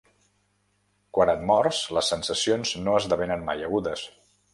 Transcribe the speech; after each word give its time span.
Quan 1.17 1.31
et 1.33 1.43
mors, 1.49 1.81
les 1.97 2.09
sensacions 2.13 2.73
no 2.87 2.95
esdevenen 3.03 3.45
mai 3.51 3.63
agudes 3.69 4.07